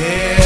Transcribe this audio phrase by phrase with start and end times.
[0.00, 0.39] the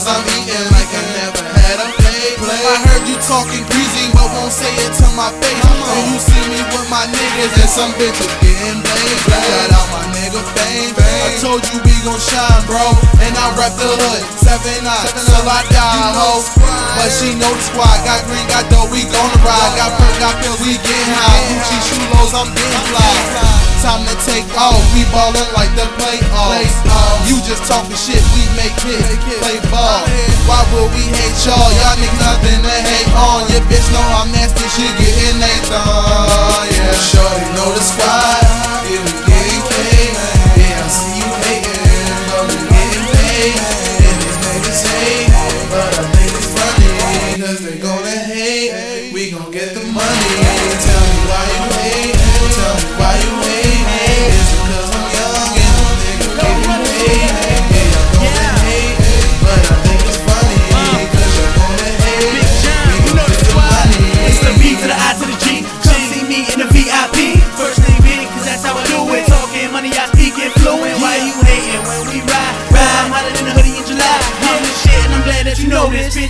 [0.00, 2.40] cause I'm eating like I never had a plate?
[2.40, 5.60] I heard you talking greasy, but won't say it to my face.
[5.60, 5.92] Uh-huh.
[5.92, 9.20] When you see me with my niggas and some bitches getting blamed.
[9.28, 11.09] Shout out my nigga fame.
[11.30, 12.82] I told you we gon' shine, bro.
[13.22, 16.42] And I rep the hood, 7 9 till I die, ho.
[16.98, 19.78] But she know the squad, got green, got dough, we gonna ride.
[19.78, 21.38] Got perk, got pills, we getting high.
[21.54, 23.14] Gucci shoe lows, I'm getting fly.
[23.78, 26.74] Time to take off, we ballin' like the playoffs.
[27.30, 30.02] You just talking shit, we make hits, play ball.
[30.50, 31.70] Why would we hate y'all?
[31.78, 32.59] Y'all niggas nothing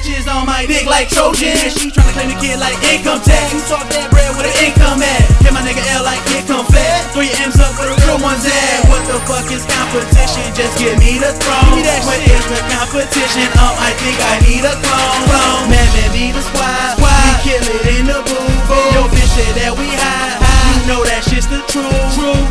[0.01, 1.53] Bitches on my dick like Trojan.
[1.69, 3.53] She tryna claim the kid like income tax.
[3.53, 5.29] You talk that bread with an income at.
[5.45, 7.13] Hit my nigga L like here come fat.
[7.13, 8.89] Throw your M's up where the real ones at.
[8.89, 10.49] What the fuck is competition?
[10.57, 11.85] Just give me the throne.
[11.85, 13.45] What is the competition?
[13.61, 15.21] Um, I think I need a clone.
[15.29, 16.97] Clone, man, man, be the squad.
[16.97, 17.13] We
[17.45, 18.73] kill it in the booth.
[18.97, 20.33] Yo, bitch said that we high.
[20.81, 21.93] You know that shit's the truth.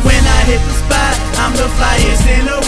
[0.06, 2.59] When I hit the spot, I'm the flyest in the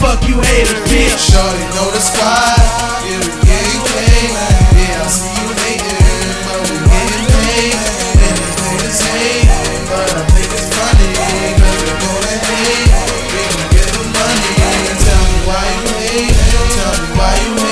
[0.00, 1.18] fuck you haters, bitch.
[1.18, 2.58] Shorty know the squad.
[3.04, 4.30] Yeah, we paid.
[4.78, 7.76] Yeah, I see you hating, but we paid.
[8.24, 9.50] And niggas hate,
[9.90, 12.90] but I think it's they're gonna hate.
[13.32, 14.54] We get the money.
[15.02, 16.36] Tell me why you hate.
[16.52, 17.67] Tell me why you hate.